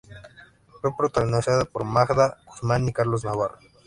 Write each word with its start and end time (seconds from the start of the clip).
Fue 0.81 0.97
protagonizada 0.97 1.63
por 1.65 1.83
Magda 1.83 2.39
Guzmán 2.47 2.89
y 2.89 2.91
Carlos 2.91 3.23
Navarro. 3.23 3.59